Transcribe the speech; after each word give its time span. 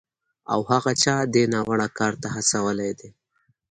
او 0.53 0.59
هغه 0.71 0.91
چا 1.03 1.15
دې 1.33 1.43
ناوړه 1.53 1.87
کار 1.97 2.13
ته 2.21 2.27
هڅولی 2.35 2.91
دی 2.99 3.09